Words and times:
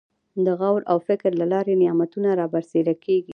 د 0.45 0.47
غور 0.59 0.81
او 0.91 0.97
فکر 1.07 1.31
له 1.41 1.45
لارې 1.53 1.73
نعمتونه 1.83 2.29
رابرسېره 2.39 2.95
کېږي. 3.05 3.29